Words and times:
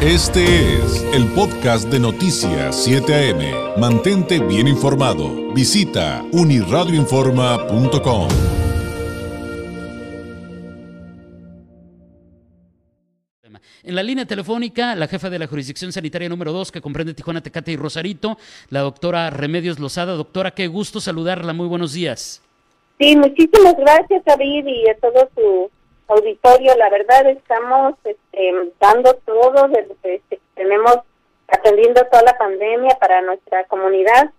Este 0.00 0.44
es 0.76 1.02
el 1.12 1.26
podcast 1.34 1.88
de 1.88 1.98
Noticias 1.98 2.84
7 2.84 3.32
AM. 3.32 3.80
Mantente 3.80 4.38
bien 4.38 4.68
informado. 4.68 5.52
Visita 5.52 6.24
uniradioinforma.com. 6.30 8.28
En 13.82 13.94
la 13.96 14.04
línea 14.04 14.24
telefónica, 14.24 14.94
la 14.94 15.08
jefa 15.08 15.30
de 15.30 15.40
la 15.40 15.48
jurisdicción 15.48 15.90
sanitaria 15.90 16.28
número 16.28 16.52
2, 16.52 16.70
que 16.70 16.80
comprende 16.80 17.12
Tijuana, 17.12 17.42
Tecate 17.42 17.72
y 17.72 17.76
Rosarito, 17.76 18.38
la 18.70 18.82
doctora 18.82 19.30
Remedios 19.30 19.80
Lozada. 19.80 20.14
Doctora, 20.14 20.52
qué 20.52 20.68
gusto 20.68 21.00
saludarla. 21.00 21.52
Muy 21.52 21.66
buenos 21.66 21.92
días. 21.92 22.40
Sí, 23.00 23.16
muchísimas 23.16 23.74
gracias, 23.76 24.24
David, 24.24 24.64
y 24.64 24.88
a 24.90 24.94
todo 24.98 25.28
su 25.34 25.70
auditorio. 26.08 26.74
La 26.76 26.90
verdad, 26.90 27.26
estamos 27.26 27.94
este, 28.04 28.52
dando 28.80 29.14
todo 29.24 29.68
este, 30.02 30.40
tenemos 30.54 30.98
atendiendo 31.48 32.04
toda 32.06 32.22
la 32.22 32.36
pandemia 32.36 32.96
para 32.98 33.22
nuestra 33.22 33.64
comunidad. 33.64 34.30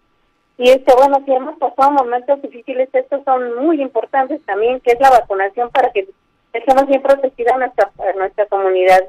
Y 0.58 0.70
este, 0.70 0.94
bueno, 0.94 1.22
si 1.26 1.34
hemos 1.34 1.58
pasado 1.58 1.92
momentos 1.92 2.42
difíciles, 2.42 2.90
estos 2.92 3.24
son 3.24 3.56
muy 3.64 3.82
importantes 3.82 4.44
también, 4.46 4.82
que 4.82 4.92
es 4.92 5.00
la 5.00 5.10
vacunación 5.10 5.70
para 5.70 5.90
que 5.92 6.10
estemos 6.54 6.86
bien 6.88 7.02
protegida 7.02 7.58
nuestra, 7.58 7.92
nuestra 8.16 8.46
comunidad. 8.48 9.04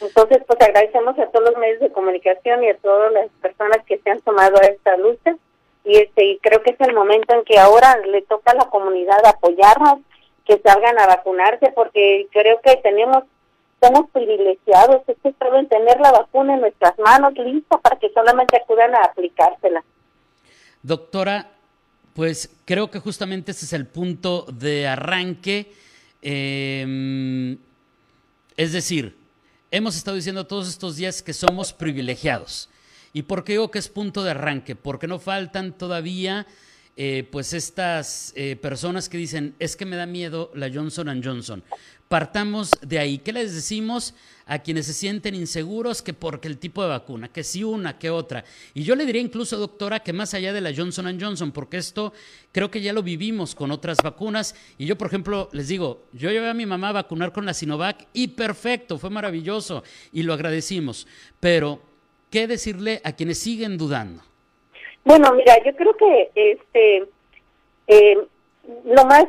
Entonces, 0.00 0.38
pues 0.46 0.60
agradecemos 0.62 1.18
a 1.18 1.26
todos 1.26 1.50
los 1.50 1.58
medios 1.58 1.80
de 1.80 1.92
comunicación 1.92 2.64
y 2.64 2.70
a 2.70 2.76
todas 2.78 3.12
las 3.12 3.28
personas 3.42 3.84
que 3.84 3.98
se 3.98 4.10
han 4.10 4.20
tomado 4.20 4.56
a 4.56 4.64
esta 4.64 4.96
lucha. 4.96 5.36
Y 5.84 5.98
este 5.98 6.24
y 6.24 6.38
creo 6.38 6.62
que 6.62 6.70
es 6.70 6.80
el 6.80 6.94
momento 6.94 7.34
en 7.34 7.44
que 7.44 7.58
ahora 7.58 7.98
le 8.06 8.22
toca 8.22 8.52
a 8.52 8.54
la 8.54 8.70
comunidad 8.70 9.24
apoyarnos, 9.24 10.00
que 10.50 10.60
salgan 10.62 10.98
a 10.98 11.06
vacunarse, 11.06 11.70
porque 11.76 12.26
creo 12.32 12.60
que 12.60 12.76
tenemos 12.78 13.22
somos 13.80 14.10
privilegiados, 14.10 15.02
es 15.06 15.16
que 15.22 15.32
saben 15.38 15.68
tener 15.68 16.00
la 16.00 16.10
vacuna 16.10 16.54
en 16.54 16.60
nuestras 16.60 16.98
manos 16.98 17.32
lista 17.34 17.78
para 17.78 17.98
que 17.98 18.10
solamente 18.12 18.56
acudan 18.56 18.94
a 18.94 19.04
aplicársela. 19.04 19.82
Doctora, 20.82 21.48
pues 22.14 22.50
creo 22.64 22.90
que 22.90 22.98
justamente 22.98 23.52
ese 23.52 23.64
es 23.64 23.72
el 23.72 23.86
punto 23.86 24.44
de 24.52 24.88
arranque. 24.88 25.72
Eh, 26.20 27.56
es 28.56 28.72
decir, 28.72 29.16
hemos 29.70 29.96
estado 29.96 30.16
diciendo 30.16 30.46
todos 30.46 30.68
estos 30.68 30.96
días 30.96 31.22
que 31.22 31.32
somos 31.32 31.72
privilegiados. 31.72 32.68
¿Y 33.12 33.22
por 33.22 33.44
qué 33.44 33.52
digo 33.52 33.70
que 33.70 33.78
es 33.78 33.88
punto 33.88 34.24
de 34.24 34.32
arranque? 34.32 34.74
Porque 34.76 35.06
no 35.06 35.18
faltan 35.20 35.72
todavía 35.72 36.46
eh, 37.02 37.26
pues 37.32 37.54
estas 37.54 38.30
eh, 38.36 38.56
personas 38.56 39.08
que 39.08 39.16
dicen, 39.16 39.54
es 39.58 39.74
que 39.74 39.86
me 39.86 39.96
da 39.96 40.04
miedo 40.04 40.50
la 40.54 40.70
Johnson 40.70 41.22
Johnson. 41.24 41.64
Partamos 42.08 42.72
de 42.82 42.98
ahí. 42.98 43.16
¿Qué 43.16 43.32
les 43.32 43.54
decimos 43.54 44.12
a 44.44 44.58
quienes 44.58 44.84
se 44.84 44.92
sienten 44.92 45.34
inseguros 45.34 46.02
que 46.02 46.12
porque 46.12 46.46
el 46.46 46.58
tipo 46.58 46.82
de 46.82 46.90
vacuna, 46.90 47.28
que 47.28 47.42
si 47.42 47.64
una, 47.64 47.98
que 47.98 48.10
otra? 48.10 48.44
Y 48.74 48.82
yo 48.82 48.96
le 48.96 49.06
diría 49.06 49.22
incluso, 49.22 49.56
doctora, 49.56 50.00
que 50.00 50.12
más 50.12 50.34
allá 50.34 50.52
de 50.52 50.60
la 50.60 50.74
Johnson 50.76 51.18
Johnson, 51.18 51.52
porque 51.52 51.78
esto 51.78 52.12
creo 52.52 52.70
que 52.70 52.82
ya 52.82 52.92
lo 52.92 53.02
vivimos 53.02 53.54
con 53.54 53.70
otras 53.70 53.96
vacunas. 54.04 54.54
Y 54.76 54.84
yo, 54.84 54.98
por 54.98 55.06
ejemplo, 55.06 55.48
les 55.52 55.68
digo, 55.68 56.04
yo 56.12 56.30
llevé 56.30 56.50
a 56.50 56.54
mi 56.54 56.66
mamá 56.66 56.90
a 56.90 57.00
vacunar 57.00 57.32
con 57.32 57.46
la 57.46 57.54
Sinovac 57.54 58.08
y 58.12 58.28
perfecto, 58.28 58.98
fue 58.98 59.08
maravilloso 59.08 59.84
y 60.12 60.22
lo 60.22 60.34
agradecimos. 60.34 61.06
Pero, 61.40 61.80
¿qué 62.28 62.46
decirle 62.46 63.00
a 63.04 63.12
quienes 63.12 63.38
siguen 63.38 63.78
dudando? 63.78 64.29
Bueno, 65.04 65.32
mira, 65.32 65.62
yo 65.64 65.74
creo 65.74 65.96
que 65.96 66.30
este 66.34 67.08
eh, 67.86 68.18
lo 68.84 69.04
más 69.04 69.26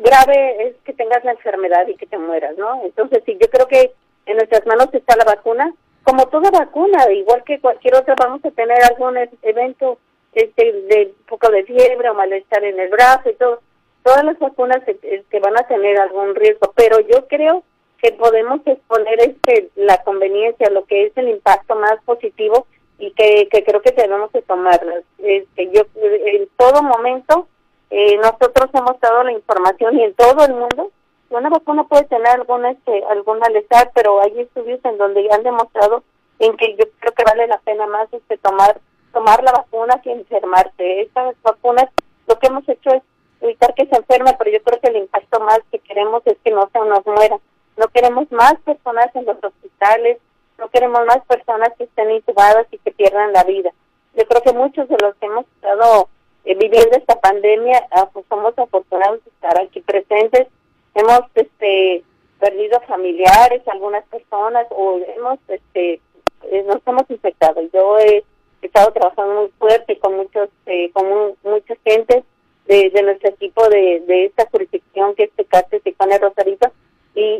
grave 0.00 0.68
es 0.68 0.76
que 0.84 0.92
tengas 0.92 1.24
la 1.24 1.32
enfermedad 1.32 1.86
y 1.88 1.96
que 1.96 2.06
te 2.06 2.18
mueras, 2.18 2.56
¿no? 2.56 2.82
Entonces, 2.84 3.22
sí, 3.26 3.36
yo 3.40 3.48
creo 3.48 3.66
que 3.66 3.92
en 4.26 4.36
nuestras 4.36 4.66
manos 4.66 4.88
está 4.92 5.16
la 5.16 5.24
vacuna. 5.24 5.72
Como 6.04 6.26
toda 6.28 6.50
vacuna, 6.50 7.10
igual 7.12 7.42
que 7.44 7.60
cualquier 7.60 7.96
otra, 7.96 8.14
vamos 8.18 8.44
a 8.44 8.50
tener 8.50 8.82
algún 8.84 9.16
e-, 9.16 9.30
evento 9.42 9.98
este, 10.32 10.72
de 10.72 11.12
poco 11.28 11.50
de 11.50 11.64
fiebre 11.64 12.10
o 12.10 12.14
malestar 12.14 12.64
en 12.64 12.78
el 12.78 12.90
brazo 12.90 13.30
y 13.30 13.34
todo. 13.34 13.60
Todas 14.02 14.24
las 14.24 14.38
vacunas 14.38 14.82
que 14.84 15.40
van 15.40 15.56
a 15.56 15.66
tener 15.68 15.96
algún 15.98 16.34
riesgo, 16.34 16.72
pero 16.74 16.98
yo 17.00 17.28
creo 17.28 17.62
que 18.02 18.10
podemos 18.12 18.60
exponer 18.66 19.20
este 19.20 19.70
la 19.76 20.02
conveniencia, 20.02 20.70
lo 20.70 20.84
que 20.86 21.06
es 21.06 21.16
el 21.16 21.28
impacto 21.28 21.76
más 21.76 22.02
positivo 22.04 22.66
y 23.02 23.10
que, 23.10 23.48
que 23.50 23.64
creo 23.64 23.82
que 23.82 23.90
tenemos 23.90 24.30
que 24.30 24.42
tomarlas. 24.42 25.02
Este, 25.18 25.68
yo 25.72 25.82
en 25.96 26.48
todo 26.56 26.84
momento 26.84 27.48
eh, 27.90 28.16
nosotros 28.18 28.70
hemos 28.72 29.00
dado 29.00 29.24
la 29.24 29.32
información 29.32 29.98
y 29.98 30.04
en 30.04 30.14
todo 30.14 30.44
el 30.44 30.54
mundo 30.54 30.92
una 31.30 31.48
vacuna 31.48 31.82
puede 31.84 32.04
tener 32.04 32.28
algún 32.28 32.64
este 32.64 33.02
malestar 33.40 33.90
pero 33.92 34.20
hay 34.22 34.38
estudios 34.40 34.78
en 34.84 34.98
donde 34.98 35.26
han 35.32 35.42
demostrado 35.42 36.04
en 36.38 36.56
que 36.56 36.76
yo 36.76 36.84
creo 37.00 37.12
que 37.12 37.24
vale 37.24 37.48
la 37.48 37.58
pena 37.58 37.86
más 37.88 38.06
este 38.12 38.38
tomar 38.38 38.80
tomar 39.12 39.42
la 39.42 39.50
vacuna 39.50 40.00
que 40.00 40.12
enfermarte 40.12 41.02
estas 41.02 41.34
vacunas 41.42 41.88
lo 42.28 42.38
que 42.38 42.46
hemos 42.46 42.68
hecho 42.68 42.90
es 42.90 43.02
evitar 43.40 43.74
que 43.74 43.86
se 43.86 43.96
enferme 43.96 44.36
pero 44.38 44.50
yo 44.52 44.62
creo 44.62 44.80
que 44.80 44.90
el 44.90 44.96
impacto 44.96 45.40
más 45.40 45.58
que 45.72 45.80
queremos 45.80 46.22
es 46.26 46.36
que 46.44 46.52
no 46.52 46.70
se 46.72 46.78
nos 46.78 47.04
muera 47.04 47.38
no 47.76 47.88
queremos 47.88 48.30
más 48.30 48.54
personas 48.64 49.08
en 49.16 49.24
los 49.24 49.42
hospitales 49.42 50.18
no 50.62 50.70
queremos 50.70 51.04
más 51.06 51.18
personas 51.26 51.70
que 51.76 51.84
estén 51.84 52.12
intubadas 52.12 52.66
y 52.70 52.78
que 52.78 52.92
pierdan 52.92 53.32
la 53.32 53.42
vida 53.42 53.72
yo 54.14 54.26
creo 54.26 54.42
que 54.42 54.52
muchos 54.52 54.88
de 54.88 54.96
los 54.98 55.14
que 55.16 55.26
hemos 55.26 55.46
estado 55.46 56.08
eh, 56.44 56.54
viviendo 56.54 56.96
esta 56.96 57.20
pandemia, 57.20 57.86
ah, 57.92 58.08
pues 58.12 58.26
somos 58.28 58.56
afortunados 58.58 59.24
de 59.24 59.30
estar 59.30 59.60
aquí 59.60 59.80
presentes. 59.80 60.48
Hemos 60.94 61.20
este 61.34 62.02
perdido 62.38 62.80
familiares, 62.82 63.62
algunas 63.68 64.04
personas, 64.06 64.66
o 64.70 65.00
hemos 65.16 65.38
este 65.48 66.00
eh, 66.42 66.62
nos 66.66 66.80
hemos 66.86 67.08
infectado. 67.08 67.60
Yo 67.72 67.98
he 67.98 68.24
estado 68.60 68.92
trabajando 68.92 69.42
muy 69.42 69.50
fuerte 69.58 69.98
con 69.98 70.16
muchos, 70.16 70.48
eh, 70.66 70.90
con 70.92 71.34
mucha 71.42 71.74
gente 71.84 72.24
de, 72.66 72.90
de, 72.90 73.02
nuestro 73.02 73.30
equipo 73.30 73.68
de, 73.68 74.00
de 74.06 74.26
esta 74.26 74.48
jurisdicción 74.50 75.14
que 75.14 75.24
es 75.24 75.32
Tecate, 75.32 75.80
Tijuana, 75.80 76.18
Rosarito, 76.18 76.70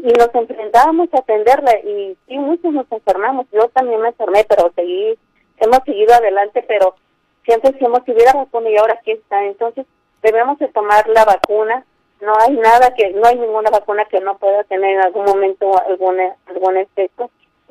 y, 0.02 0.12
nos 0.12 0.34
enfrentábamos 0.34 1.08
a 1.14 1.18
atenderla 1.18 1.78
y 1.80 2.16
sí, 2.26 2.38
muchos 2.38 2.72
nos 2.72 2.90
enfermamos. 2.90 3.46
Yo 3.52 3.68
también 3.68 4.00
me 4.00 4.08
enfermé, 4.08 4.44
pero 4.48 4.72
seguí, 4.74 5.16
hemos 5.58 5.78
seguido 5.84 6.14
adelante, 6.14 6.64
pero 6.66 6.96
siempre 7.44 7.72
si 7.78 7.84
hubiera 8.12 8.32
vacuna 8.32 8.68
y 8.68 8.76
ahora 8.76 8.94
aquí 8.94 9.12
está. 9.12 9.44
Entonces 9.44 9.86
debemos 10.22 10.58
de 10.58 10.68
tomar 10.68 11.08
la 11.08 11.24
vacuna. 11.24 11.84
No 12.20 12.32
hay 12.38 12.54
nada 12.56 12.94
que, 12.94 13.10
no 13.10 13.26
hay 13.26 13.36
ninguna 13.38 13.70
vacuna 13.70 14.04
que 14.04 14.20
no 14.20 14.36
pueda 14.38 14.64
tener 14.64 14.96
en 14.96 15.02
algún 15.02 15.24
momento 15.24 15.76
algún, 15.86 16.20
algún 16.46 16.76
efecto, 16.76 17.30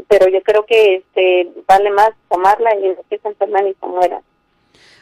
pero 0.10 0.28
yo 0.28 0.42
creo 0.44 0.66
que 0.66 0.96
este 0.96 1.52
vale 1.68 1.90
más 1.92 2.12
tomarla 2.30 2.76
y 2.76 2.90
no 2.90 2.96
que 3.10 3.18
se 3.18 3.28
enferman 3.30 3.68
y 3.68 3.74
se 3.74 3.86
mueran. 3.86 4.22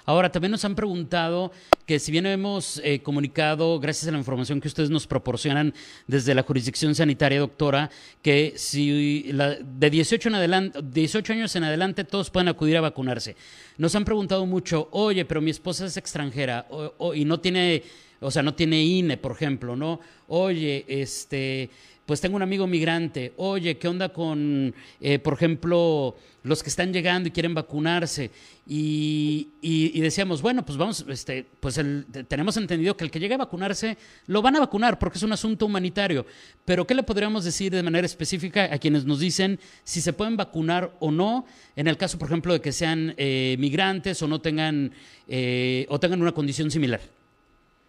Ahora, 0.10 0.32
también 0.32 0.50
nos 0.50 0.66
han 0.66 0.74
preguntado 0.74 1.52
que 1.86 2.00
si 2.00 2.12
bien 2.12 2.26
hemos 2.26 2.82
eh, 2.84 3.00
comunicado, 3.04 3.80
gracias 3.80 4.08
a 4.08 4.12
la 4.12 4.18
información 4.18 4.60
que 4.60 4.68
ustedes 4.68 4.90
nos 4.90 5.06
proporcionan 5.06 5.72
desde 6.08 6.34
la 6.34 6.42
jurisdicción 6.42 6.96
sanitaria, 6.96 7.40
doctora, 7.40 7.92
que 8.24 8.54
si 8.56 9.32
la, 9.34 9.54
de 9.54 9.90
18, 9.92 10.30
en 10.30 10.36
adelante, 10.36 10.80
18 10.82 11.34
años 11.34 11.56
en 11.56 11.64
adelante 11.64 12.06
todos 12.06 12.32
pueden 12.32 12.48
acudir 12.48 12.78
a 12.78 12.82
vacunarse. 12.82 13.36
Nos 13.78 13.94
han 13.94 14.04
preguntado 14.04 14.48
mucho, 14.48 14.88
oye, 14.94 15.26
pero 15.26 15.42
mi 15.42 15.52
esposa 15.52 15.86
es 15.86 15.96
extranjera 15.96 16.66
y 17.14 17.24
no 17.24 17.40
tiene, 17.40 17.84
o 18.20 18.32
sea, 18.32 18.42
no 18.42 18.56
tiene 18.56 18.82
INE, 18.82 19.18
por 19.18 19.34
ejemplo, 19.34 19.76
¿no? 19.76 20.00
Oye, 20.28 20.86
este 20.88 21.70
pues 22.10 22.22
tengo 22.22 22.38
un 22.38 22.42
amigo 22.42 22.66
migrante, 22.66 23.34
oye, 23.38 23.78
¿qué 23.78 23.88
onda 23.88 24.10
con, 24.10 24.74
eh, 25.00 25.20
por 25.20 25.34
ejemplo, 25.34 26.16
los 26.42 26.64
que 26.64 26.70
están 26.70 26.92
llegando 26.92 27.30
y 27.30 27.32
quieren 27.32 27.54
vacunarse? 27.54 28.32
Y, 28.66 29.50
y, 29.62 30.02
decíamos, 30.02 30.42
bueno, 30.42 30.66
pues 30.66 30.76
vamos, 30.76 31.06
este, 31.08 31.46
pues 31.60 31.78
el, 31.78 32.08
tenemos 32.28 32.58
entendido 32.58 32.98
que 32.98 33.04
el 33.04 33.12
que 33.12 33.20
llegue 33.20 33.36
a 33.36 33.38
vacunarse 33.38 33.96
lo 34.26 34.42
van 34.42 34.56
a 34.56 34.60
vacunar 34.60 34.98
porque 34.98 35.20
es 35.20 35.24
un 35.24 35.34
asunto 35.34 35.68
humanitario. 35.68 36.26
Pero 36.66 36.88
¿qué 36.88 36.96
le 36.96 37.04
podríamos 37.04 37.46
decir 37.46 37.72
de 37.72 37.84
manera 37.84 38.08
específica 38.08 38.74
a 38.74 38.80
quienes 38.80 39.06
nos 39.06 39.20
dicen 39.20 39.60
si 39.84 40.02
se 40.02 40.12
pueden 40.12 40.36
vacunar 40.36 40.90
o 41.00 41.12
no 41.12 41.46
en 41.76 41.88
el 41.88 41.96
caso, 41.96 42.18
por 42.18 42.30
ejemplo, 42.30 42.54
de 42.54 42.60
que 42.60 42.72
sean 42.72 43.14
eh, 43.18 43.56
migrantes 43.60 44.20
o 44.24 44.28
no 44.28 44.42
tengan 44.42 44.94
eh, 45.28 45.86
o 45.90 46.00
tengan 46.00 46.24
una 46.24 46.32
condición 46.32 46.72
similar? 46.72 47.02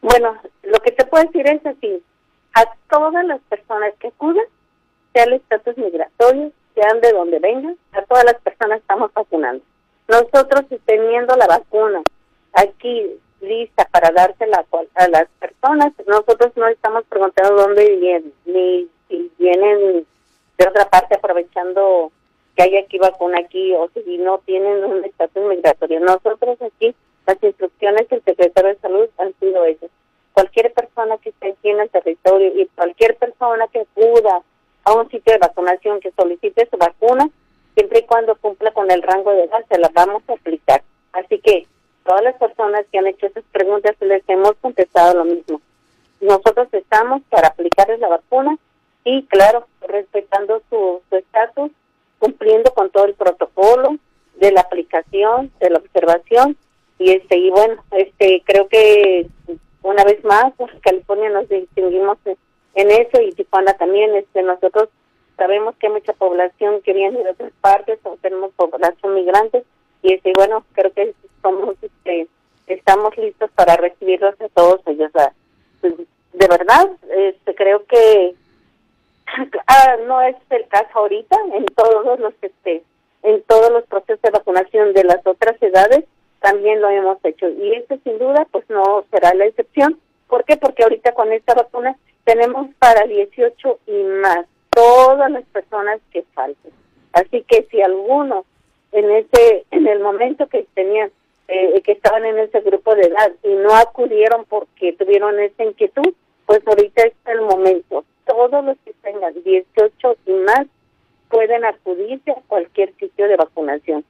Bueno, 0.02 0.36
lo 0.62 0.78
que 0.80 0.92
te 0.92 1.06
puedo 1.06 1.24
decir 1.24 1.46
es 1.46 1.64
así 1.64 2.02
a 2.54 2.64
todas 2.88 3.24
las 3.24 3.40
personas 3.42 3.94
que 3.98 4.08
acuden, 4.08 4.44
sea 5.12 5.24
el 5.24 5.34
estatus 5.34 5.76
migratorio, 5.76 6.52
sean 6.74 7.00
de 7.00 7.12
donde 7.12 7.38
vengan, 7.38 7.76
a 7.92 8.02
todas 8.02 8.24
las 8.24 8.40
personas 8.40 8.80
estamos 8.80 9.12
vacunando. 9.12 9.62
Nosotros 10.08 10.64
teniendo 10.86 11.36
la 11.36 11.46
vacuna 11.46 12.02
aquí 12.52 13.18
lista 13.40 13.88
para 13.90 14.10
dársela 14.10 14.64
a 14.94 15.08
las 15.08 15.28
personas, 15.38 15.92
nosotros 16.06 16.52
no 16.56 16.66
estamos 16.68 17.04
preguntando 17.08 17.54
dónde 17.54 17.96
vienen, 17.96 18.32
ni 18.44 18.88
si 19.08 19.30
vienen 19.38 20.06
de 20.58 20.68
otra 20.68 20.88
parte 20.90 21.14
aprovechando 21.14 22.12
que 22.56 22.62
hay 22.62 22.76
aquí 22.76 22.98
vacuna 22.98 23.38
aquí 23.38 23.72
o 23.74 23.88
si 23.94 24.18
no 24.18 24.38
tienen 24.38 24.84
un 24.84 25.04
estatus 25.04 25.42
migratorio. 25.44 26.00
Nosotros 26.00 26.60
aquí, 26.60 26.94
las 27.26 27.42
instrucciones 27.42 28.08
del 28.08 28.22
secretario 28.24 28.70
de 28.70 28.80
salud 28.80 29.08
han 29.18 29.32
sido 29.38 29.64
esas 29.64 29.90
cualquier 30.32 30.72
persona 30.72 31.18
que 31.18 31.30
esté 31.30 31.50
aquí 31.52 31.70
en 31.70 31.80
el 31.80 31.90
territorio 31.90 32.52
y 32.54 32.66
cualquier 32.74 33.16
persona 33.16 33.66
que 33.68 33.80
acuda 33.80 34.42
a 34.84 34.94
un 34.94 35.08
sitio 35.10 35.32
de 35.32 35.38
vacunación 35.38 36.00
que 36.00 36.12
solicite 36.12 36.68
su 36.70 36.76
vacuna, 36.76 37.28
siempre 37.74 38.00
y 38.00 38.06
cuando 38.06 38.36
cumpla 38.36 38.72
con 38.72 38.90
el 38.90 39.02
rango 39.02 39.32
de 39.32 39.44
edad, 39.44 39.64
se 39.68 39.78
la 39.78 39.90
vamos 39.92 40.22
a 40.28 40.32
aplicar. 40.32 40.82
Así 41.12 41.38
que 41.38 41.66
todas 42.04 42.22
las 42.22 42.36
personas 42.36 42.86
que 42.90 42.98
han 42.98 43.06
hecho 43.06 43.26
esas 43.26 43.44
preguntas 43.52 43.94
les 44.00 44.22
hemos 44.28 44.54
contestado 44.60 45.14
lo 45.14 45.24
mismo. 45.24 45.60
Nosotros 46.20 46.68
estamos 46.72 47.22
para 47.30 47.48
aplicarles 47.48 48.00
la 48.00 48.08
vacuna 48.08 48.56
y, 49.04 49.24
claro, 49.24 49.66
respetando 49.80 50.62
su 50.68 51.00
estatus, 51.10 51.70
cumpliendo 52.18 52.72
con 52.72 52.90
todo 52.90 53.06
el 53.06 53.14
protocolo 53.14 53.96
de 54.36 54.52
la 54.52 54.60
aplicación, 54.60 55.50
de 55.60 55.70
la 55.70 55.78
observación 55.78 56.56
y 56.98 57.12
este 57.12 57.38
y 57.38 57.50
bueno, 57.50 57.82
este 57.92 58.42
creo 58.44 58.68
que 58.68 59.26
una 60.00 60.12
vez 60.12 60.24
más, 60.24 60.54
pues, 60.56 60.70
California 60.80 61.28
nos 61.28 61.48
distinguimos 61.48 62.16
en 62.74 62.90
eso 62.90 63.20
y 63.20 63.32
Tijuana 63.32 63.74
también, 63.74 64.14
este 64.14 64.42
nosotros 64.42 64.88
sabemos 65.36 65.74
que 65.76 65.88
hay 65.88 65.92
mucha 65.92 66.14
población 66.14 66.80
que 66.82 66.94
viene 66.94 67.22
de 67.22 67.30
otras 67.30 67.52
partes 67.60 67.98
o 68.04 68.16
tenemos 68.22 68.50
población 68.52 69.14
migrante 69.14 69.62
y 70.02 70.14
este 70.14 70.32
bueno, 70.34 70.64
creo 70.72 70.90
que 70.92 71.14
somos 71.42 71.74
este 71.82 72.28
estamos 72.66 73.14
listos 73.18 73.50
para 73.54 73.76
recibirlos 73.76 74.40
a 74.40 74.48
todos 74.48 74.80
ellos. 74.86 75.10
Pues, 75.82 75.94
de 76.32 76.48
verdad, 76.48 76.88
este 77.10 77.54
creo 77.54 77.84
que 77.84 78.34
ah, 79.66 79.96
no 80.06 80.22
es 80.22 80.36
el 80.48 80.66
caso 80.68 80.90
ahorita 80.94 81.36
en 81.52 81.66
todos 81.66 82.18
los 82.20 82.32
este 82.40 82.84
en 83.22 83.42
todos 83.42 83.70
los 83.70 83.84
procesos 83.84 84.22
de 84.22 84.30
vacunación 84.30 84.94
de 84.94 85.04
las 85.04 85.26
otras 85.26 85.60
edades 85.60 86.04
también 86.40 86.80
lo 86.80 86.88
hemos 86.88 87.18
hecho 87.24 87.48
y 87.48 87.74
este 87.74 87.98
sin 87.98 88.18
duda 88.18 88.46
pues 88.50 88.68
no 88.68 89.04
será 89.10 89.34
la 89.34 89.46
excepción. 89.46 89.98
¿Por 90.28 90.44
qué? 90.44 90.56
Porque 90.56 90.82
ahorita 90.82 91.12
con 91.12 91.32
esta 91.32 91.54
vacuna 91.54 91.96
tenemos 92.24 92.68
para 92.78 93.06
18 93.06 93.78
y 93.86 94.02
más 94.22 94.46
todas 94.70 95.30
las 95.30 95.44
personas 95.46 96.00
que 96.12 96.22
falten. 96.34 96.72
Así 97.12 97.42
que 97.42 97.66
si 97.70 97.82
alguno 97.82 98.44
en 98.92 99.10
ese 99.10 99.64
en 99.70 99.86
el 99.86 100.00
momento 100.00 100.46
que 100.48 100.66
tenían 100.74 101.10
eh, 101.48 101.80
que 101.82 101.92
estaban 101.92 102.24
en 102.24 102.38
ese 102.38 102.60
grupo 102.60 102.94
de 102.94 103.02
edad 103.02 103.32
y 103.42 103.48
no 103.54 103.74
acudieron 103.74 104.44
porque 104.44 104.92
tuvieron 104.92 105.38
esa 105.40 105.64
inquietud, 105.64 106.14
pues 106.46 106.60
ahorita 106.66 107.02
es 107.02 107.14
el 107.26 107.42
momento. 107.42 108.04
Todos 108.24 108.64
los 108.64 108.78
que 108.84 108.92
tengan 109.02 109.34
18 109.42 110.16
y 110.26 110.32
más 110.32 110.66
pueden 111.28 111.64
acudirse 111.64 112.30
a 112.30 112.42
cualquier 112.46 112.94
sitio 112.96 113.28
de 113.28 113.36
vacunación. 113.36 114.04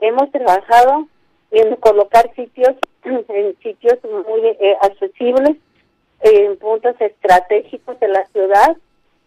Hemos 0.00 0.30
trabajado 0.30 1.06
colocar 1.80 2.32
sitios 2.34 2.74
en 3.04 3.56
sitios 3.62 3.98
muy 4.04 4.46
eh, 4.46 4.76
accesibles, 4.82 5.56
en 6.20 6.56
puntos 6.56 6.94
estratégicos 7.00 7.98
de 8.00 8.08
la 8.08 8.26
ciudad, 8.26 8.76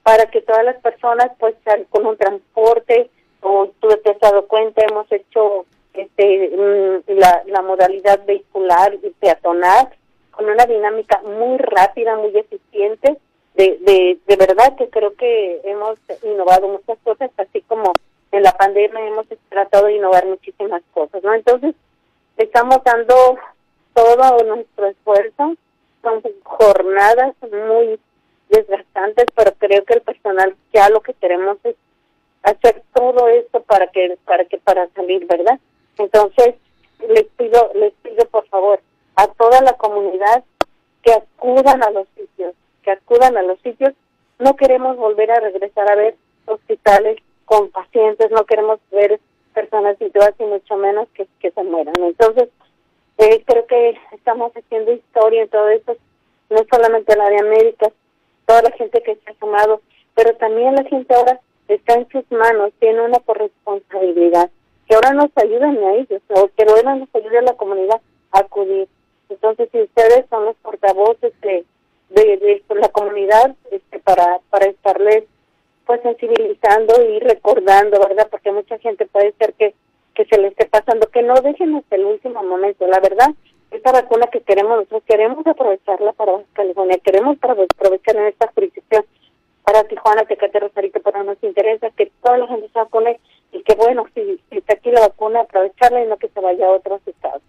para 0.03 0.25
que 0.27 0.41
todas 0.41 0.65
las 0.65 0.77
personas 0.77 1.31
pues 1.39 1.55
con 1.89 2.05
un 2.05 2.17
transporte, 2.17 3.09
o 3.41 3.69
tú 3.79 3.87
te 4.03 4.11
has 4.11 4.19
dado 4.19 4.47
cuenta, 4.47 4.81
hemos 4.89 5.09
hecho 5.11 5.65
este 5.93 6.49
mm, 6.49 7.11
la, 7.17 7.43
la 7.47 7.61
modalidad 7.61 8.25
vehicular 8.25 8.93
y 9.01 9.09
peatonal 9.11 9.89
con 10.31 10.49
una 10.49 10.65
dinámica 10.65 11.21
muy 11.21 11.57
rápida, 11.57 12.15
muy 12.15 12.35
eficiente. 12.37 13.17
De, 13.55 13.77
de, 13.81 14.17
de 14.25 14.35
verdad 14.37 14.77
que 14.77 14.89
creo 14.89 15.13
que 15.15 15.59
hemos 15.65 15.97
innovado 16.23 16.69
muchas 16.69 16.97
cosas, 17.03 17.29
así 17.35 17.61
como 17.63 17.91
en 18.31 18.43
la 18.43 18.53
pandemia 18.53 19.05
hemos 19.05 19.25
tratado 19.49 19.87
de 19.87 19.95
innovar 19.95 20.25
muchísimas 20.27 20.81
cosas, 20.93 21.21
¿no? 21.23 21.33
Entonces, 21.33 21.75
estamos 22.43 22.77
dando 22.83 23.37
todo 23.93 24.43
nuestro 24.45 24.87
esfuerzo, 24.87 25.55
son 26.01 26.23
jornadas 26.43 27.35
muy 27.41 27.99
desgastantes, 28.47 29.25
pero 29.35 29.53
creo 29.57 29.83
que 29.83 29.95
el 29.95 30.01
personal 30.01 30.55
ya 30.73 30.89
lo 30.89 31.01
que 31.01 31.13
queremos 31.13 31.57
es 31.63 31.75
hacer 32.43 32.81
todo 32.93 33.27
esto 33.27 33.61
para 33.63 33.87
que 33.87 34.17
para 34.25 34.45
que 34.45 34.57
para 34.57 34.87
salir, 34.95 35.25
¿verdad? 35.27 35.59
Entonces, 35.97 36.55
les 37.07 37.25
pido 37.37 37.71
les 37.75 37.93
pido 37.95 38.25
por 38.27 38.47
favor 38.47 38.79
a 39.15 39.27
toda 39.27 39.61
la 39.61 39.73
comunidad 39.73 40.43
que 41.03 41.11
acudan 41.11 41.83
a 41.83 41.91
los 41.91 42.07
sitios, 42.15 42.53
que 42.83 42.91
acudan 42.91 43.37
a 43.37 43.43
los 43.43 43.59
sitios. 43.59 43.93
No 44.39 44.55
queremos 44.55 44.95
volver 44.95 45.29
a 45.31 45.41
regresar 45.41 45.91
a 45.91 45.95
ver 45.95 46.15
hospitales 46.45 47.17
con 47.43 47.69
pacientes, 47.69 48.31
no 48.31 48.45
queremos 48.45 48.79
ver 48.91 49.19
personas 49.59 49.97
situadas 49.97 50.35
y 50.39 50.43
mucho 50.45 50.77
menos 50.77 51.07
que, 51.13 51.27
que 51.39 51.51
se 51.51 51.63
mueran. 51.63 51.95
Entonces, 52.01 52.47
eh, 53.17 53.43
creo 53.45 53.65
que 53.67 53.97
estamos 54.13 54.51
haciendo 54.55 54.93
historia 54.93 55.43
en 55.43 55.49
todo 55.49 55.67
esto, 55.69 55.97
no 56.49 56.59
solamente 56.71 57.17
la 57.17 57.25
área 57.25 57.43
médica, 57.43 57.91
toda 58.45 58.61
la 58.61 58.71
gente 58.71 59.03
que 59.03 59.15
se 59.15 59.31
ha 59.31 59.39
sumado, 59.39 59.81
pero 60.15 60.33
también 60.35 60.75
la 60.75 60.83
gente 60.83 61.13
ahora 61.13 61.39
está 61.67 61.95
en 61.95 62.07
sus 62.09 62.23
manos, 62.31 62.71
tiene 62.79 63.01
una 63.01 63.19
corresponsabilidad, 63.19 64.49
que 64.87 64.95
ahora 64.95 65.11
nos 65.11 65.31
ayuden 65.35 65.83
a 65.83 65.93
ellos, 65.95 66.21
o 66.29 66.49
que 66.55 66.63
ahora 66.63 66.95
nos 66.95 67.09
ayude 67.13 67.39
a 67.39 67.49
la 67.49 67.53
comunidad 67.53 68.01
a 68.31 68.39
acudir. 68.39 68.87
Entonces, 69.27 69.69
si 69.71 69.81
ustedes 69.81 70.25
son 70.29 70.45
los 70.45 70.55
portavoces 70.57 71.33
de, 71.41 71.65
de, 72.09 72.37
de 72.37 72.63
la 72.75 72.89
comunidad, 72.89 73.55
este, 73.71 73.99
para, 73.99 74.39
para 74.49 74.65
estarles 74.67 75.25
pues 75.89 76.03
sensibilizando 76.03 77.01
y 77.01 77.17
recordando, 77.17 77.99
¿verdad? 77.99 78.27
Porque 78.29 78.51
mucha 78.51 78.77
gente 78.77 79.07
puede 79.07 79.33
ser 79.39 79.53
que, 79.53 79.73
que 80.13 80.23
se 80.25 80.37
le 80.37 80.49
esté 80.49 80.67
pasando, 80.67 81.07
que 81.07 81.23
no 81.23 81.33
dejen 81.41 81.73
hasta 81.73 81.95
el 81.95 82.05
último 82.05 82.43
momento. 82.43 82.85
La 82.85 82.99
verdad, 82.99 83.29
esta 83.71 83.91
vacuna 83.91 84.27
que 84.27 84.41
queremos, 84.41 84.77
nosotros 84.77 85.01
queremos 85.07 85.47
aprovecharla 85.47 86.13
para 86.13 86.43
California, 86.53 86.99
queremos 87.03 87.37
aprovechar 87.41 88.17
en 88.17 88.27
esta 88.27 88.51
jurisdicción 88.53 89.03
para 89.63 89.83
Tijuana, 89.85 90.25
Tecate, 90.25 90.59
Rosarito, 90.59 90.99
pero 90.99 91.23
nos 91.23 91.41
interesa 91.41 91.89
que 91.97 92.11
toda 92.21 92.37
la 92.37 92.45
gente 92.45 92.69
se 92.71 92.77
vacune 92.77 93.19
y 93.51 93.63
que 93.63 93.73
bueno, 93.73 94.05
si, 94.13 94.39
si 94.47 94.59
está 94.59 94.73
aquí 94.73 94.91
la 94.91 95.01
vacuna, 95.01 95.39
aprovecharla 95.39 96.03
y 96.03 96.07
no 96.07 96.17
que 96.17 96.27
se 96.27 96.39
vaya 96.39 96.67
a 96.67 96.73
otros 96.73 97.01
estados. 97.07 97.41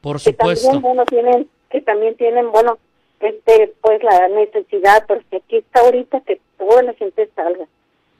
Por 0.00 0.18
supuesto. 0.18 0.66
Que 0.66 0.72
también, 0.72 0.82
bueno, 0.82 1.04
tienen, 1.04 1.48
que 1.70 1.80
también 1.80 2.16
tienen, 2.16 2.50
bueno, 2.50 2.76
este, 3.20 3.72
pues 3.80 4.02
la 4.02 4.26
necesidad, 4.26 5.06
porque 5.06 5.36
aquí 5.36 5.58
está 5.58 5.82
ahorita 5.82 6.22
que 6.22 6.40
toda 6.58 6.82
la 6.82 6.94
gente 6.94 7.30
salga 7.36 7.68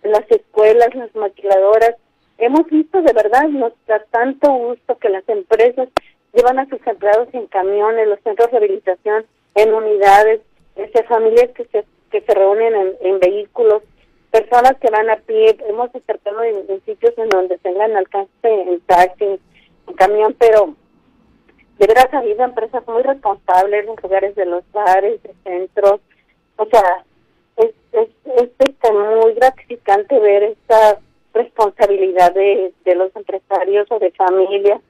las 0.04 0.30
escuelas, 0.30 0.94
las 0.94 1.14
maquiladoras. 1.14 1.96
Hemos 2.38 2.66
visto 2.68 3.00
de 3.02 3.12
verdad, 3.12 3.48
nos 3.48 3.72
da 3.86 4.04
tanto 4.10 4.52
gusto 4.52 4.98
que 4.98 5.08
las 5.08 5.28
empresas 5.28 5.88
llevan 6.32 6.58
a 6.58 6.68
sus 6.68 6.84
empleados 6.86 7.28
en 7.32 7.46
camiones, 7.46 8.08
los 8.08 8.20
centros 8.20 8.50
de 8.50 8.58
rehabilitación 8.58 9.24
en 9.54 9.72
unidades, 9.72 10.40
este, 10.76 11.04
familias 11.04 11.50
que 11.54 11.64
se, 11.66 11.84
que 12.10 12.20
se 12.22 12.34
reúnen 12.34 12.96
en, 13.00 13.20
vehículos, 13.20 13.82
personas 14.30 14.76
que 14.80 14.90
van 14.90 15.10
a 15.10 15.16
pie. 15.16 15.56
Hemos 15.68 15.94
acercado 15.94 16.42
en, 16.42 16.66
sitios 16.84 17.16
en 17.16 17.28
donde 17.28 17.56
tengan 17.58 17.96
alcance 17.96 18.30
en 18.42 18.80
taxi, 18.80 19.38
en 19.86 19.94
camión, 19.94 20.34
pero 20.38 20.74
de 21.78 21.86
verdad 21.86 22.08
ha 22.12 22.18
habido 22.18 22.44
empresas 22.44 22.86
muy 22.88 23.02
responsables 23.02 23.86
en 23.86 23.96
lugares 24.02 24.34
de 24.34 24.46
los 24.46 24.64
bares, 24.72 25.22
de 25.22 25.34
centros. 25.44 26.00
O 26.56 26.66
sea, 26.66 27.04
es, 27.56 27.70
es, 27.92 28.08
es 28.24 28.92
muy 28.92 29.34
gratificante 29.34 30.18
ver 30.18 30.42
esta 30.42 30.98
responsabilidad 31.32 32.32
de, 32.32 32.72
de 32.84 32.94
los 32.94 33.14
empresarios 33.16 33.86
o 33.90 33.98
de 33.98 34.10
familias 34.12 34.80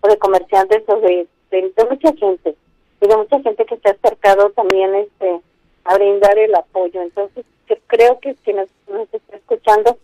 o 0.00 0.08
de 0.08 0.18
comerciantes 0.18 0.82
o 0.86 1.00
de, 1.00 1.26
de, 1.50 1.72
mucha 1.88 2.12
gente 2.14 2.54
y 3.00 3.06
de 3.06 3.16
mucha 3.16 3.40
gente 3.40 3.64
que 3.64 3.76
se 3.78 3.88
ha 3.88 3.92
acercado 3.92 4.50
también 4.50 4.94
este 4.94 5.40
a 5.84 5.94
brindar 5.94 6.38
el 6.38 6.54
apoyo. 6.54 7.02
Entonces, 7.02 7.44
yo 7.68 7.76
creo 7.86 8.18
que 8.20 8.34
quienes 8.36 8.68
nos 8.88 9.12
está 9.12 9.36
escuchando 9.36 9.98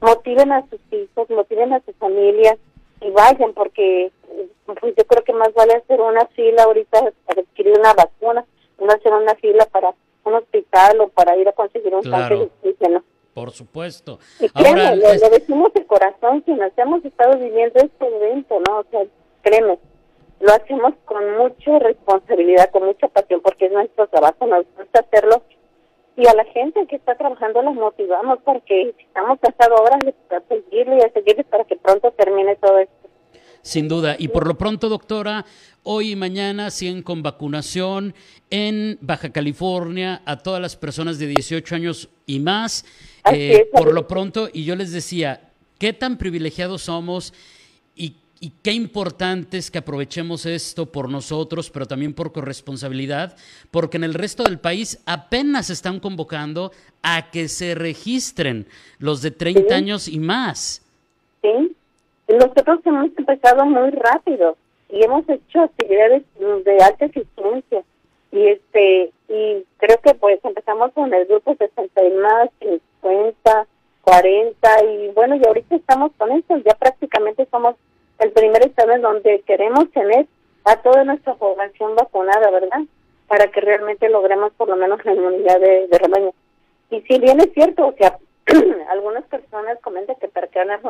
motiven 0.00 0.52
a 0.52 0.66
sus 0.68 0.80
hijos, 0.90 1.30
motiven 1.30 1.72
a 1.72 1.80
sus 1.80 1.94
familias 1.96 2.56
y 3.00 3.10
vayan 3.10 3.52
porque 3.52 4.10
pues, 4.66 4.94
yo 4.96 5.04
creo 5.06 5.24
que 5.24 5.32
más 5.32 5.52
vale 5.54 5.74
hacer 5.74 6.00
una 6.00 6.26
fila 6.28 6.64
ahorita 6.64 7.12
adquirir 7.28 7.78
una 7.78 7.94
vacuna, 7.94 8.44
no 8.78 8.92
hacer 8.92 9.12
una 9.12 9.34
fila 9.36 9.66
para 9.66 9.94
un 10.26 10.34
hospital 10.34 11.00
o 11.00 11.08
para 11.08 11.36
ir 11.36 11.48
a 11.48 11.52
conseguir 11.52 11.94
un 11.94 12.02
tanque 12.02 12.34
de 12.34 12.42
oxígeno. 12.42 13.04
Por 13.34 13.50
supuesto. 13.50 14.18
Y 14.40 14.48
créeme, 14.48 14.96
lo, 14.96 15.30
decimos 15.30 15.72
de 15.74 15.84
corazón, 15.84 16.42
nos 16.46 16.72
hemos 16.78 17.04
estado 17.04 17.38
viviendo 17.38 17.78
este 17.80 18.06
evento, 18.06 18.58
¿no? 18.66 18.78
O 18.78 18.84
sea, 18.90 19.04
créeme, 19.42 19.78
lo 20.40 20.52
hacemos 20.52 20.94
con 21.04 21.36
mucha 21.36 21.78
responsabilidad, 21.78 22.70
con 22.70 22.84
mucha 22.84 23.08
pasión, 23.08 23.40
porque 23.42 23.66
es 23.66 23.72
nuestro 23.72 24.06
trabajo, 24.06 24.46
nos 24.46 24.64
gusta 24.76 25.00
hacerlo. 25.00 25.42
Y 26.16 26.26
a 26.26 26.32
la 26.32 26.44
gente 26.46 26.86
que 26.86 26.96
está 26.96 27.14
trabajando 27.14 27.60
la 27.60 27.72
motivamos 27.72 28.38
porque 28.42 28.94
estamos 28.98 29.38
pasando 29.38 29.82
horas 29.82 30.00
a 30.30 30.40
seguirle 30.48 30.96
y 30.96 31.00
a 31.02 31.12
seguirle 31.12 31.44
para 31.44 31.64
que 31.64 31.76
pronto 31.76 32.10
termine 32.12 32.56
todo 32.56 32.78
esto. 32.78 32.95
Sin 33.66 33.88
duda. 33.88 34.14
Y 34.16 34.28
por 34.28 34.46
lo 34.46 34.56
pronto, 34.56 34.88
doctora, 34.88 35.44
hoy 35.82 36.12
y 36.12 36.16
mañana 36.16 36.70
siguen 36.70 37.02
con 37.02 37.24
vacunación 37.24 38.14
en 38.48 38.96
Baja 39.00 39.30
California 39.30 40.22
a 40.24 40.36
todas 40.36 40.62
las 40.62 40.76
personas 40.76 41.18
de 41.18 41.26
18 41.26 41.74
años 41.74 42.08
y 42.26 42.38
más. 42.38 42.84
Eh, 43.32 43.68
por 43.72 43.92
lo 43.92 44.06
pronto, 44.06 44.48
y 44.52 44.62
yo 44.62 44.76
les 44.76 44.92
decía, 44.92 45.50
qué 45.80 45.92
tan 45.92 46.16
privilegiados 46.16 46.82
somos 46.82 47.34
y, 47.96 48.14
y 48.38 48.52
qué 48.62 48.70
importante 48.70 49.58
es 49.58 49.72
que 49.72 49.78
aprovechemos 49.78 50.46
esto 50.46 50.86
por 50.86 51.10
nosotros, 51.10 51.68
pero 51.68 51.86
también 51.86 52.14
por 52.14 52.30
corresponsabilidad, 52.30 53.36
porque 53.72 53.96
en 53.96 54.04
el 54.04 54.14
resto 54.14 54.44
del 54.44 54.60
país 54.60 55.00
apenas 55.06 55.70
están 55.70 55.98
convocando 55.98 56.70
a 57.02 57.32
que 57.32 57.48
se 57.48 57.74
registren 57.74 58.68
los 59.00 59.22
de 59.22 59.32
30 59.32 59.74
años 59.74 60.06
y 60.06 60.20
más. 60.20 60.82
Sí 61.42 61.74
nosotros 62.34 62.80
hemos 62.84 63.06
empezado 63.16 63.64
muy 63.66 63.90
rápido 63.90 64.56
y 64.88 65.04
hemos 65.04 65.28
hecho 65.28 65.62
actividades 65.62 66.22
de 66.64 66.78
alta 66.82 67.06
eficiencia. 67.06 67.82
Y 68.32 68.48
este 68.48 69.12
y 69.28 69.64
creo 69.78 69.98
que 70.02 70.14
pues 70.14 70.44
empezamos 70.44 70.92
con 70.92 71.12
el 71.14 71.26
grupo 71.26 71.54
60 71.54 72.04
y 72.04 72.10
más 72.10 72.50
50 72.60 73.66
40 74.02 74.84
y 74.84 75.08
bueno 75.08 75.36
y 75.36 75.46
ahorita 75.46 75.76
estamos 75.76 76.12
con 76.18 76.32
eso. 76.32 76.56
Ya 76.58 76.74
prácticamente 76.74 77.46
somos 77.50 77.76
el 78.18 78.32
primer 78.32 78.66
estado 78.66 78.92
en 78.92 79.02
donde 79.02 79.42
queremos 79.46 79.90
tener 79.92 80.26
a 80.64 80.76
toda 80.76 81.04
nuestra 81.04 81.34
población 81.34 81.94
vacunada 81.94 82.50
verdad 82.50 82.82
para 83.28 83.48
que 83.48 83.60
realmente 83.60 84.08
logremos 84.08 84.52
por 84.52 84.68
lo 84.68 84.76
menos 84.76 85.04
la 85.04 85.14
inmunidad 85.14 85.60
de, 85.60 85.86
de 85.88 85.98
rebaño. 85.98 86.32
Y 86.90 87.00
si 87.02 87.18
bien 87.18 87.40
es 87.40 87.52
cierto 87.52 87.86
o 87.86 87.92
sea 87.92 88.18
algunas 88.90 89.24
personas 89.24 89.78
comentan 89.80 90.16
que 90.16 90.28
para 90.28 90.46
qué 90.48 90.58
van 90.60 90.70
a 90.70 90.80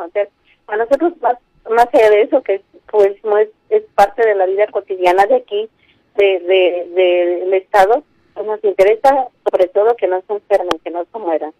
a 0.67 0.77
nosotros 0.77 1.13
más 1.21 1.37
más 1.69 1.87
allá 1.93 2.09
de 2.09 2.21
eso 2.21 2.41
que 2.43 2.61
pues 2.89 3.23
no 3.23 3.37
es, 3.37 3.49
es 3.69 3.83
parte 3.95 4.25
de 4.25 4.35
la 4.35 4.45
vida 4.45 4.67
cotidiana 4.67 5.25
de 5.25 5.35
aquí 5.35 5.69
de, 6.15 6.39
de, 6.39 6.87
del 6.95 7.53
estado 7.53 8.03
pues 8.33 8.45
nos 8.45 8.63
interesa 8.63 9.29
sobre 9.49 9.67
todo 9.67 9.95
que 9.95 10.07
no 10.07 10.21
se 10.21 10.33
enfermen 10.33 10.79
que 10.83 10.91
no 10.91 11.05
se 11.11 11.19
mueran. 11.19 11.53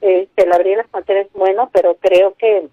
Este 0.00 0.44
el 0.44 0.52
abrir 0.52 0.76
las 0.76 0.88
fronteras 0.88 1.26
es 1.26 1.32
bueno 1.32 1.70
pero 1.72 1.96
creo 1.96 2.34
que 2.34 2.68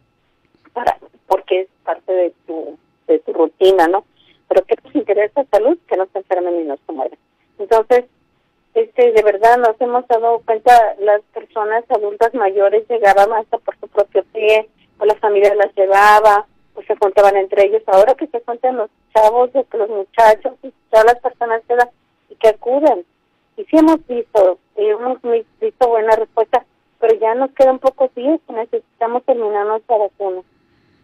para 0.74 0.98
porque 1.28 1.62
es 1.62 1.68
parte 1.84 2.12
de 2.12 2.34
tu 2.48 2.78
de 3.08 3.20
tu 3.20 3.34
rutina 3.34 3.88
no 3.88 4.06
pero 4.48 4.66
que 4.66 4.76
nos 4.84 4.96
interesa 4.96 5.46
salud 5.52 5.78
que 5.88 5.98
no 5.98 6.08
se 6.12 6.20
enfermen 6.20 6.62
y 6.62 6.64
no 6.64 6.78
se 6.86 6.92
mueran. 6.92 7.18
Entonces 7.60 8.06
este 8.74 9.12
de 9.12 9.24
verdad 9.24 9.58
nos 9.58 9.80
hemos 9.80 10.08
dado 10.08 10.40
cuenta 10.46 10.96
las 11.00 11.22
personas 11.34 11.84
adultas 11.90 12.34
mayores 12.34 12.88
llegaban 12.90 13.32
hasta 13.34 13.58
por 13.60 13.78
su 13.80 13.88
propio 13.88 14.24
pie 14.34 14.70
o 15.02 15.06
la 15.06 15.16
familia 15.16 15.56
las 15.56 15.74
llevaba 15.76 16.46
pues 16.76 16.88
se 16.88 16.96
contaban 16.96 17.36
entre 17.36 17.66
ellos. 17.66 17.82
Ahora 17.88 18.14
que 18.14 18.28
se 18.28 18.40
cuentan 18.42 18.78
los 18.78 18.90
chavos 19.14 19.50
los 19.54 19.90
muchachos 19.90 20.54
y 20.64 20.72
todas 20.90 21.06
las 21.06 21.20
personas 21.20 21.62
que 21.68 21.76
y 22.30 22.36
que 22.36 22.48
acuden. 22.50 23.04
Y 23.58 23.64
sí 23.66 23.78
hemos 23.78 24.06
visto 24.08 24.60
hemos 24.76 25.18
visto 25.60 25.88
buena 25.88 26.16
respuesta 26.16 26.66
pero 27.00 27.20
ya 27.20 27.34
nos 27.34 27.52
quedan 27.52 27.80
pocos 27.80 28.14
días 28.14 28.40
que 28.48 28.54
necesitamos 28.54 29.26
terminar 29.26 29.66
nuestra 29.66 29.98
vacuna 29.98 30.42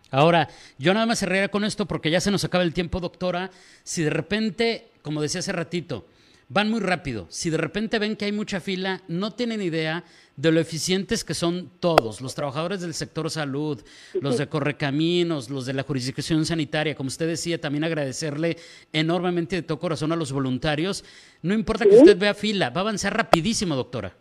Ahora, 0.10 0.48
yo 0.78 0.94
nada 0.94 1.06
más 1.06 1.20
cerraría 1.20 1.50
con 1.50 1.66
esto 1.66 1.86
porque 1.86 2.10
ya 2.10 2.22
se 2.22 2.32
nos 2.32 2.46
acaba 2.46 2.64
el 2.64 2.74
tiempo, 2.74 3.02
doctora. 3.02 3.50
Si 3.84 4.04
de 4.04 4.10
repente, 4.10 4.88
como 5.02 5.22
decía 5.22 5.40
hace 5.40 5.52
ratito, 5.52 6.06
van 6.50 6.70
muy 6.70 6.80
rápido. 6.80 7.26
Si 7.30 7.50
de 7.50 7.58
repente 7.58 8.00
ven 8.00 8.16
que 8.16 8.26
hay 8.26 8.32
mucha 8.32 8.60
fila, 8.60 9.02
no 9.08 9.32
tienen 9.32 9.62
idea 9.62 10.04
de 10.36 10.52
lo 10.52 10.60
eficientes 10.60 11.24
que 11.24 11.34
son 11.34 11.72
todos, 11.80 12.22
los 12.22 12.36
trabajadores 12.36 12.82
del 12.82 12.94
sector 12.94 13.30
salud, 13.30 13.82
los 14.22 14.38
de 14.38 14.48
Correcaminos, 14.50 15.50
los 15.50 15.66
de 15.66 15.74
la 15.74 15.84
jurisdicción 15.84 16.46
sanitaria. 16.46 16.96
Como 16.96 17.08
usted 17.08 17.28
decía, 17.28 17.60
también 17.60 17.84
agradecerle 17.84 18.58
enormemente 18.94 19.56
de 19.56 19.62
todo 19.64 19.80
corazón 19.80 20.12
a 20.12 20.16
los 20.16 20.32
voluntarios. 20.32 21.04
No 21.42 21.54
importa 21.54 21.86
que 21.86 21.98
usted 21.98 22.18
vea 22.18 22.34
fila, 22.34 22.70
va 22.70 22.82
a 22.82 22.84
avanzar 22.84 23.16
rapidísimo, 23.16 23.76
doctora. 23.76 24.14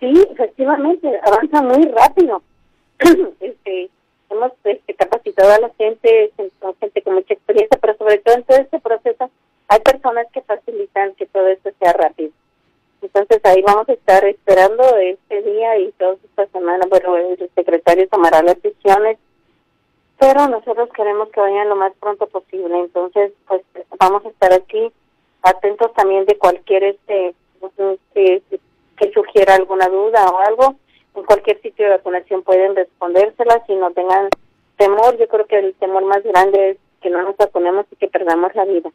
Sí, 0.00 0.12
efectivamente, 0.30 1.08
avanza 1.24 1.62
muy 1.62 1.84
rápido. 1.84 2.42
este, 3.40 3.90
hemos 4.28 4.52
este, 4.64 4.94
capacitado 4.94 5.52
a 5.52 5.60
la 5.60 5.70
gente, 5.78 6.32
gente 6.80 7.02
con 7.02 7.14
mucha 7.14 7.32
experiencia, 7.32 7.78
pero 7.80 7.96
sobre 7.96 8.18
todo 8.18 8.34
en 8.34 8.42
todo 8.42 8.58
este 8.58 8.80
proceso 8.80 9.30
hay 9.74 9.80
personas 9.80 10.28
que 10.32 10.40
facilitan 10.42 11.14
que 11.16 11.26
todo 11.26 11.48
esto 11.48 11.70
sea 11.80 11.92
rápido. 11.92 12.30
Entonces 13.02 13.40
ahí 13.44 13.60
vamos 13.62 13.88
a 13.88 13.92
estar 13.92 14.24
esperando 14.24 14.84
este 14.98 15.42
día 15.42 15.78
y 15.78 15.90
toda 15.92 16.14
esta 16.14 16.46
semana. 16.46 16.86
Bueno, 16.88 17.16
el 17.16 17.50
secretario 17.56 18.08
tomará 18.08 18.40
las 18.42 18.62
decisiones, 18.62 19.18
pero 20.18 20.46
nosotros 20.46 20.88
queremos 20.94 21.28
que 21.30 21.40
vayan 21.40 21.68
lo 21.68 21.74
más 21.74 21.92
pronto 21.98 22.28
posible. 22.28 22.78
Entonces, 22.78 23.32
pues 23.48 23.62
vamos 23.98 24.24
a 24.24 24.28
estar 24.28 24.52
aquí 24.52 24.92
atentos 25.42 25.92
también 25.94 26.24
de 26.24 26.38
cualquier 26.38 26.84
este 26.84 27.34
que, 28.14 28.42
que 28.96 29.12
sugiera 29.12 29.56
alguna 29.56 29.88
duda 29.88 30.30
o 30.30 30.38
algo. 30.38 30.76
En 31.16 31.24
cualquier 31.24 31.60
sitio 31.62 31.86
de 31.86 31.96
vacunación 31.96 32.42
pueden 32.42 32.76
respondérsela 32.76 33.64
si 33.66 33.74
no 33.74 33.90
tengan 33.90 34.28
temor. 34.76 35.18
Yo 35.18 35.26
creo 35.26 35.46
que 35.46 35.58
el 35.58 35.74
temor 35.74 36.04
más 36.04 36.22
grande 36.22 36.70
es 36.70 36.78
que 37.02 37.10
no 37.10 37.22
nos 37.22 37.36
vacunemos 37.36 37.86
y 37.90 37.96
que 37.96 38.06
perdamos 38.06 38.54
la 38.54 38.64
vida. 38.66 38.90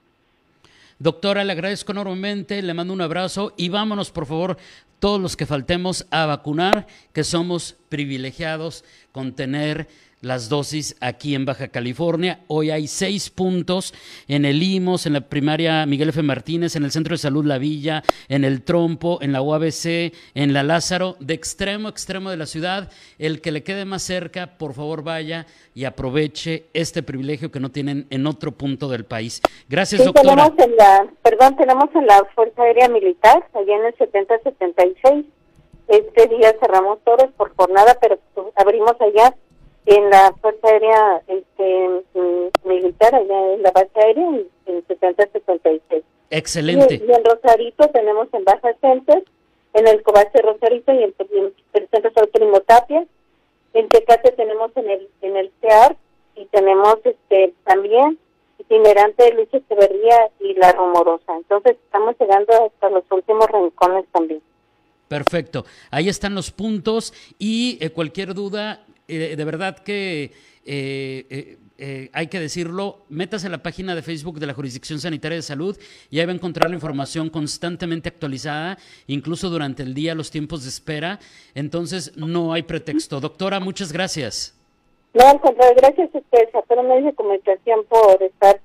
Doctora, 1.02 1.46
le 1.46 1.54
agradezco 1.54 1.94
enormemente, 1.94 2.62
le 2.62 2.74
mando 2.74 2.92
un 2.92 3.00
abrazo 3.00 3.54
y 3.56 3.70
vámonos, 3.70 4.12
por 4.12 4.26
favor, 4.26 4.58
todos 5.00 5.22
los 5.22 5.38
que 5.38 5.46
faltemos 5.46 6.06
a 6.12 6.26
vacunar, 6.26 6.88
que 7.14 7.24
somos 7.24 7.78
privilegiados 7.88 8.84
con 9.14 9.34
tener 9.34 9.88
las 10.22 10.50
dosis 10.50 10.98
aquí 11.00 11.36
en 11.36 11.46
Baja 11.46 11.70
California. 11.70 12.42
Hoy 12.48 12.72
hay 12.72 12.88
seis 12.88 13.30
puntos 13.30 13.94
en 14.28 14.46
el 14.46 14.62
IMOS, 14.62 15.06
en 15.06 15.14
la 15.14 15.22
primaria 15.22 15.86
Miguel 15.86 16.10
F. 16.10 16.22
Martínez, 16.22 16.76
en 16.76 16.84
el 16.84 16.92
Centro 16.92 17.14
de 17.14 17.20
Salud 17.20 17.46
La 17.46 17.58
Villa, 17.58 18.04
en 18.28 18.44
el 18.44 18.64
Trompo, 18.64 19.20
en 19.22 19.32
la 19.32 19.42
UABC, 19.42 20.14
en 20.34 20.54
la 20.54 20.64
Lázaro, 20.64 21.16
de 21.20 21.34
extremo 21.34 21.88
a 21.88 21.92
extremo 21.92 22.30
de 22.30 22.38
la 22.38 22.46
ciudad. 22.46 22.92
El 23.18 23.42
que 23.42 23.52
le 23.52 23.64
quede 23.64 23.86
más 23.86 24.04
cerca, 24.04 24.58
por 24.58 24.74
favor 24.74 25.04
vaya 25.04 25.46
y 25.74 25.86
aproveche 25.86 26.66
este 26.74 27.02
privilegio 27.04 27.52
que 27.52 27.60
no 27.60 27.72
tienen 27.72 28.08
en 28.10 28.28
otro 28.28 28.52
punto 28.52 28.90
del 28.90 29.06
país. 29.06 29.42
Gracias, 29.70 30.04
doctora. 30.04 30.36
Tenemos 30.36 30.60
en 30.60 30.76
la, 30.76 31.08
perdón, 31.22 31.56
tenemos 31.56 31.90
en 31.96 32.06
la 32.06 32.26
Fuerza 32.36 32.62
Aérea 32.64 32.90
Militar, 32.90 33.48
allá 33.54 33.76
en 33.76 33.86
el 33.86 33.96
7076. 33.98 35.26
Este 35.88 36.28
día 36.28 36.54
cerramos 36.60 37.00
todos 37.04 37.32
por 37.36 37.56
jornada, 37.56 37.98
pero 38.00 38.20
abrimos 38.56 38.94
allá 39.00 39.34
en 39.90 40.10
la 40.10 40.34
Fuerza 40.40 40.68
Aérea 40.68 41.22
este, 41.28 42.04
mm, 42.14 42.68
Militar, 42.68 43.16
allá 43.16 43.54
en 43.54 43.64
la 43.64 43.72
base 43.72 43.90
aérea, 43.96 44.28
en, 44.28 44.48
en 44.68 44.88
7076. 44.88 46.04
Excelente. 46.30 46.96
Y, 46.96 47.12
en 47.12 47.26
Rosarito 47.26 47.88
tenemos 47.90 48.28
en 48.34 48.44
Baja 48.44 48.74
Center, 48.82 49.24
en 49.74 49.88
el 49.88 50.04
Cobace 50.04 50.42
Rosarito 50.42 50.94
y 50.94 51.04
en, 51.04 51.14
el 51.74 51.88
Centro 51.90 52.12
Salud 52.14 52.30
Primo 52.30 52.60
Tapia. 52.62 53.06
En 53.74 53.88
Tecate 53.90 54.32
tenemos 54.32 54.72
en 54.76 54.90
el 54.90 55.10
en 55.22 55.38
el 55.38 55.52
CEAR 55.62 55.96
y 56.36 56.46
tenemos 56.46 56.98
este 57.04 57.54
también 57.66 58.18
itinerante 58.60 59.24
de 59.24 59.34
Luis 59.34 59.48
Echeverría 59.52 60.30
y 60.40 60.54
La 60.54 60.72
Rumorosa. 60.72 61.36
Entonces 61.36 61.78
estamos 61.86 62.16
llegando 62.20 62.54
hasta 62.66 62.90
los 62.90 63.04
últimos 63.12 63.48
rincones 63.50 64.06
también. 64.12 64.42
Perfecto. 65.08 65.66
Ahí 65.90 66.08
están 66.08 66.36
los 66.36 66.52
puntos 66.52 67.14
y 67.40 67.80
eh, 67.82 67.90
cualquier 67.90 68.36
duda, 68.36 68.84
eh, 69.10 69.36
de 69.36 69.46
verdad 69.46 69.80
que 69.80 70.32
eh, 70.66 71.58
eh, 71.82 72.10
hay 72.12 72.28
que 72.28 72.42
decirlo, 72.42 73.06
métase 73.08 73.46
en 73.48 73.54
la 73.54 73.64
página 73.64 73.96
de 73.96 74.02
Facebook 74.02 74.38
de 74.38 74.46
la 74.46 74.54
Jurisdicción 74.54 75.00
Sanitaria 75.00 75.38
de 75.38 75.42
Salud 75.42 75.78
y 76.12 76.20
ahí 76.20 76.26
va 76.26 76.34
a 76.34 76.36
encontrar 76.36 76.70
la 76.70 76.76
información 76.76 77.30
constantemente 77.30 78.10
actualizada, 78.10 78.78
incluso 79.08 79.50
durante 79.50 79.84
el 79.84 79.94
día, 79.94 80.14
los 80.14 80.30
tiempos 80.30 80.64
de 80.64 80.70
espera. 80.70 81.20
Entonces, 81.56 82.18
no 82.18 82.52
hay 82.52 82.64
pretexto. 82.64 83.22
Doctora, 83.22 83.62
muchas 83.62 83.94
gracias. 83.94 84.54
No, 85.14 85.26
al 85.26 85.40
contrario, 85.40 85.76
gracias 85.78 86.14
a 86.14 86.18
ustedes, 86.18 86.54
a 86.54 86.62
todo 86.64 86.84
medio 86.84 87.06
de 87.06 87.14
comunicación 87.14 87.86
por 87.88 88.22
estar 88.22 88.60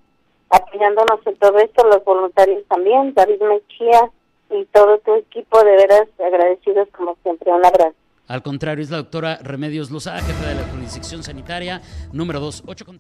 apoyándonos 0.51 1.25
en 1.25 1.37
todo 1.37 1.57
esto, 1.59 1.87
los 1.87 2.05
voluntarios 2.05 2.65
también, 2.67 3.15
David 3.15 3.41
Mechía 3.43 4.11
y 4.51 4.65
todo 4.67 4.99
tu 4.99 5.15
equipo, 5.15 5.63
de 5.63 5.77
veras 5.77 6.09
agradecidos 6.19 6.89
como 6.91 7.17
siempre. 7.23 7.53
Un 7.53 7.65
abrazo. 7.65 7.95
Al 8.27 8.43
contrario, 8.43 8.83
es 8.83 8.91
la 8.91 8.97
doctora 8.99 9.39
Remedios 9.43 9.91
Loza, 9.91 10.21
jefa 10.21 10.47
de 10.47 10.55
la 10.55 10.65
jurisdicción 10.69 11.23
sanitaria, 11.23 11.81
número 12.13 12.41
2, 12.41 12.65
8 12.67 12.85
con 12.85 12.99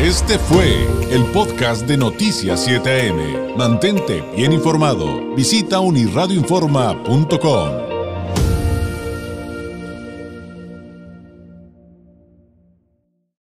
Este 0.00 0.38
fue 0.38 0.86
el 1.10 1.24
podcast 1.32 1.86
de 1.86 1.96
Noticias 1.96 2.68
7am. 2.68 3.56
Mantente 3.56 4.22
bien 4.36 4.52
informado. 4.52 5.34
Visita 5.34 5.80
unirradioinforma.com. 5.80 7.89